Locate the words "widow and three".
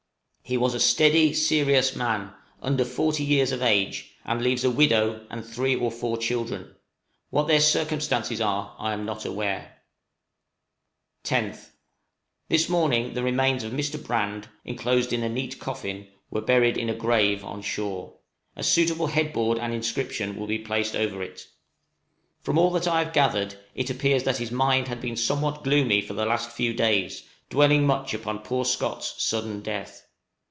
4.69-5.77